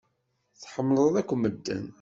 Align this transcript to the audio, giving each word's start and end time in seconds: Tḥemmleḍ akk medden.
Tḥemmleḍ 0.61 1.15
akk 1.21 1.31
medden. 1.35 1.85